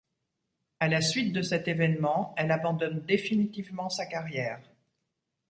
À 0.79 0.87
la 0.87 0.99
suite 0.99 1.31
de 1.31 1.43
cet 1.43 1.67
événement, 1.67 2.33
elle 2.35 2.49
abandonne 2.49 3.01
définitivement 3.05 3.87
sa 3.87 4.07
carrière. 4.07 4.59